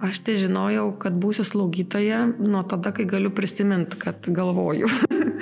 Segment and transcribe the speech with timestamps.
[0.00, 4.88] Aš tai žinojau, kad būsiu slaugytoja nuo tada, kai galiu prisiminti, kad galvoju.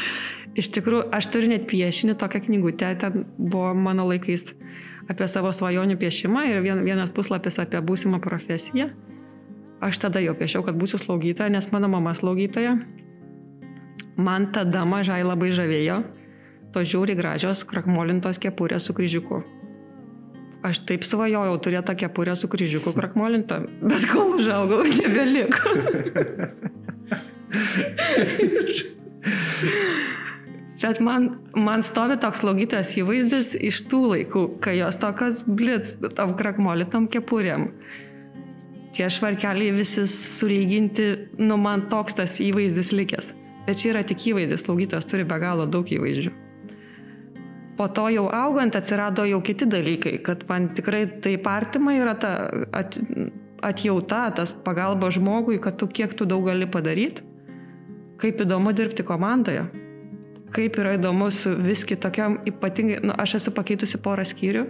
[0.60, 4.50] Iš tikrųjų, aš turiu net piešinį, tokią knygutę, ten buvo mano laikais
[5.08, 8.90] apie savo svajonių piešimą ir vien, vienas puslapis apie būsimą profesiją.
[9.82, 12.76] Aš tada jau piešiau, kad būsiu slaugytoja, nes mano mama slaugytoja.
[14.20, 16.02] Man tada mažai labai žavėjo
[16.72, 19.42] to žiūri gražios krakmolintos kepurės su kryžiuku.
[20.62, 25.58] Aš taip svajojau turėti tą kepurę su kryžiuku krakmolintą, bet kol užaugau, nebeliko.
[30.82, 36.34] Bet man, man stovi toks slaugytojas įvaizdis iš tų laikų, kai jos tokios blitz, tam
[36.38, 37.68] krakmolitam kepurėm.
[38.92, 41.08] Tie švarkeliai visi sulyginti,
[41.40, 43.30] nu man toks tas įvaizdis likęs.
[43.66, 46.34] Bet čia yra tik įvaizdis, slaugytojas turi be galo daug įvaizdžių.
[47.82, 52.32] Po to jau augant atsirado jau kiti dalykai, kad man tikrai taip artima yra ta
[52.70, 52.94] at,
[53.58, 57.26] atjauta, tas pagalba žmogui, kad tu kiek tu daug gali padaryti,
[58.22, 59.66] kaip įdomu dirbti komandoje
[60.52, 64.66] kaip yra įdomu su vis kitokiam, ypatingai, nu, aš esu pakeitusi porą skyrių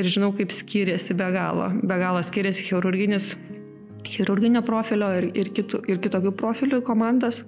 [0.00, 1.70] ir žinau, kaip skiriasi be galo.
[1.80, 3.32] Be galo skiriasi chirurginis,
[4.08, 7.42] chirurginio profilio ir, ir, kitų, ir kitokių profilių komandos.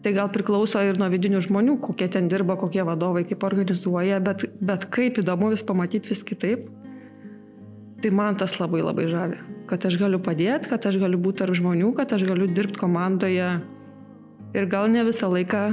[0.00, 4.46] Tai gal priklauso ir nuo vidinių žmonių, kokie ten dirba, kokie vadovai, kaip organizuoja, bet,
[4.64, 6.70] bet kaip įdomu vis pamatyti vis kitaip.
[8.00, 9.36] Tai man tas labai labai žavi,
[9.68, 13.50] kad aš galiu padėti, kad aš galiu būti tarp žmonių, kad aš galiu dirbti komandoje
[14.56, 15.64] ir gal ne visą laiką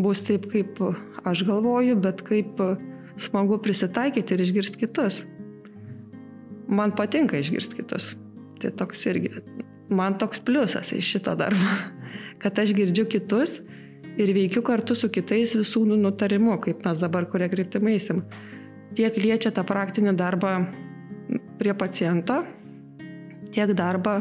[0.00, 0.80] bus taip, kaip
[1.28, 2.60] aš galvoju, bet kaip
[3.20, 5.22] smagu prisitaikyti ir išgirsti kitus.
[6.72, 8.14] Man patinka išgirsti kitus.
[8.62, 9.42] Tai toks irgi,
[9.92, 11.76] man toks pliusas iš šito darbo,
[12.42, 13.60] kad aš girdžiu kitus
[14.18, 18.24] ir veikiu kartu su kitais visų nutarimu, kaip mes dabar kurie kryptimai eisim.
[18.98, 20.56] Tiek liečia tą praktinį darbą
[21.58, 22.42] prie paciento,
[23.54, 24.18] tiek darbą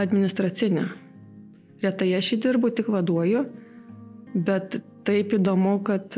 [0.00, 0.88] administracinį.
[1.82, 3.44] Retai aš jį dirbu, tik vaduoju
[4.34, 6.16] bet taip įdomu, kad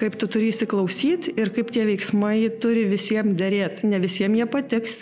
[0.00, 3.88] kaip tu turi įsiklausyti ir kaip tie veiksmai turi visiems dėrėti.
[3.88, 4.96] Ne visiems jie patiks,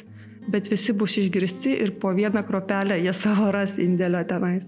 [0.50, 4.64] bet visi bus išgirsti ir po vieną kropelę jie savo ras indėlio tenais.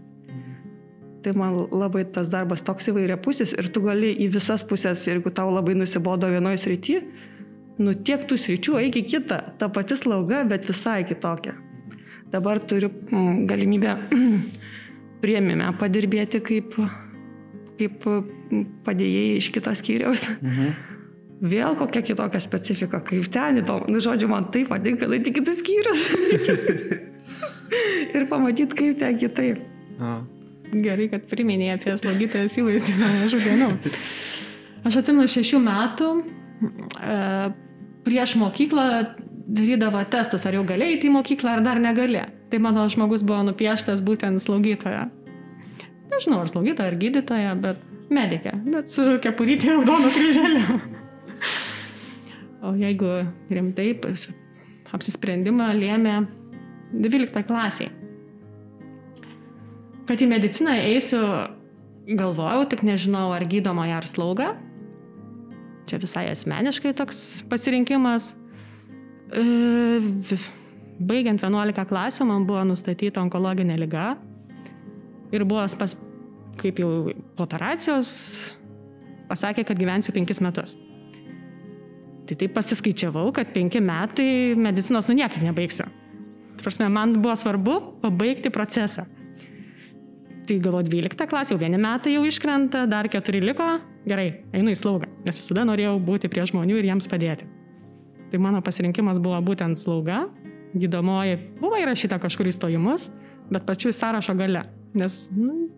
[1.25, 5.33] Tai man labai tas darbas toks įvairia pusės ir tu gali į visas pusės, jeigu
[5.33, 7.01] tau labai nusibodo vienoje srityje,
[7.81, 11.57] nu tiek tų sričių, eik į kitą, ta pati slauga, bet visai kitokia.
[12.31, 13.97] Dabar turiu mm, galimybę
[15.25, 16.77] prieimime padirbėti kaip,
[17.81, 18.05] kaip
[18.85, 20.29] padėjėjai iš kitos skyriaus.
[20.43, 20.94] Mhm.
[21.43, 23.89] Vėl kokia kitokia specifika, kaip ten įdomu.
[23.91, 26.05] Nu, žodžiu, man taip patinka, tai tik kitus skyrius.
[28.17, 29.61] ir pamatyti, kaip ten kitaip.
[29.99, 30.21] A.
[30.75, 33.69] Gerai, kad priminėjai apie slaugytojas įvaizdį mažų dienų.
[34.85, 36.09] Aš atsimenu šešių metų,
[36.99, 37.19] e,
[38.07, 38.87] prieš mokyklą
[39.45, 42.25] darydavo testus, ar jau galėjai į mokyklą, ar dar negali.
[42.51, 45.07] Tai mano žmogus buvo nupieštas būtent slaugytoja.
[46.13, 47.81] Nežinau, ar slaugytoja, ar gydytoja, bet
[48.15, 50.79] medikė, bet su kepurytė raudonu kryželiu.
[52.65, 53.11] O jeigu
[53.53, 53.93] rimtai,
[54.95, 56.17] apsisprendimą lėmė
[56.95, 57.91] 12 klasiai.
[60.05, 61.21] Kad į mediciną eisiu,
[62.05, 64.51] galvojau, tik nežinau, ar gydomoje, ar slauga.
[65.89, 68.33] Čia visai asmeniškai toks pasirinkimas.
[69.33, 69.45] E,
[71.01, 74.13] baigiant 11 klasių man buvo nustatyta onkologinė lyga
[75.35, 75.97] ir buvo pas,
[76.61, 78.13] kaip jau po operacijos
[79.29, 80.77] pasakė, kad gyvensiu 5 metus.
[82.25, 85.85] Tai taip pasiskaičiavau, kad 5 metai medicinos nu niekaip nebaigsiu.
[86.63, 89.05] Prasme, man buvo svarbu pabaigti procesą.
[90.49, 93.67] Tai galvo 12 klasė, jau vieni metai jau iškrenta, dar keturi liko,
[94.09, 97.49] gerai, einu į slaugą, nes visada norėjau būti prie žmonių ir jiems padėti.
[98.33, 100.25] Tai mano pasirinkimas buvo būtent slauga,
[100.77, 103.09] gydomoji buvo įrašyta kažkur į stojimus,
[103.53, 105.69] bet pačiu sąrašo gale, nes nu,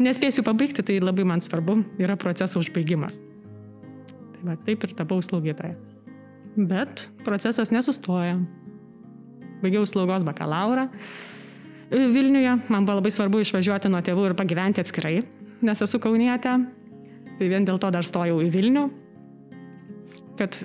[0.00, 3.20] nespėsiu pabaigti, tai labai man svarbu yra proceso užbaigimas.
[4.38, 5.74] Tai va, taip ir tapau slaugytoja.
[6.58, 8.38] Bet procesas nesustoja.
[9.62, 10.86] Baigiau slaugos bakalaurą
[11.88, 15.22] Vilniuje, man buvo labai svarbu išvažiuoti nuo tėvų ir pagyventi atskirai,
[15.64, 16.58] nes esu kaunietė.
[17.38, 18.84] Tai vien dėl to dar stojau į Vilnių,
[20.36, 20.60] kad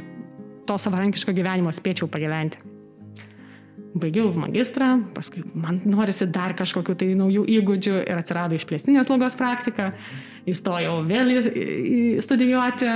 [0.67, 2.59] to savarankiško gyvenimo spėčiau pagyventi
[3.93, 9.91] baigiau magistrą, paskui man norisi dar kažkokiu tai naujų įgūdžių ir atsirado išplėstinės slaugos praktika,
[10.49, 11.33] įstojau vėl
[12.25, 12.89] studijuoti,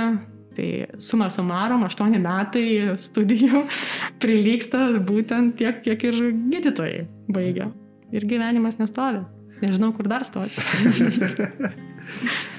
[0.58, 0.68] tai
[0.98, 2.66] suma sumarom, aštuoni metai
[2.98, 3.64] studijų
[4.22, 6.20] prilyksta būtent tiek, kiek ir
[6.50, 7.70] gydytojai baigia.
[8.10, 9.22] Ir gyvenimas nestovi.
[9.62, 10.62] Nežinau, kur dar stosi.